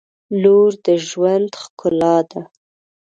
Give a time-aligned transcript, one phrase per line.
[0.41, 2.41] •لور د ژوند ښکلا ده.